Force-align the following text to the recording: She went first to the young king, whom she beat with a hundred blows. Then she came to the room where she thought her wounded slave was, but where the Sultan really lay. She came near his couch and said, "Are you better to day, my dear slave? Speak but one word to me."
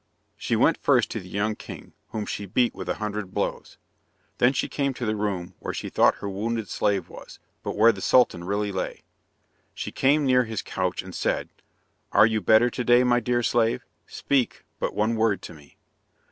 She 0.35 0.55
went 0.55 0.79
first 0.81 1.11
to 1.11 1.19
the 1.19 1.29
young 1.29 1.55
king, 1.55 1.93
whom 2.09 2.25
she 2.25 2.47
beat 2.47 2.73
with 2.73 2.89
a 2.89 2.95
hundred 2.95 3.35
blows. 3.35 3.77
Then 4.39 4.51
she 4.51 4.67
came 4.67 4.95
to 4.95 5.05
the 5.05 5.15
room 5.15 5.53
where 5.59 5.75
she 5.75 5.89
thought 5.89 6.15
her 6.15 6.27
wounded 6.27 6.69
slave 6.69 7.07
was, 7.07 7.37
but 7.61 7.75
where 7.77 7.91
the 7.91 8.01
Sultan 8.01 8.43
really 8.43 8.71
lay. 8.71 9.03
She 9.75 9.91
came 9.91 10.25
near 10.25 10.45
his 10.45 10.63
couch 10.63 11.03
and 11.03 11.13
said, 11.13 11.49
"Are 12.11 12.25
you 12.25 12.41
better 12.41 12.71
to 12.71 12.83
day, 12.83 13.03
my 13.03 13.19
dear 13.19 13.43
slave? 13.43 13.85
Speak 14.07 14.63
but 14.79 14.95
one 14.95 15.15
word 15.17 15.43
to 15.43 15.53
me." 15.53 15.77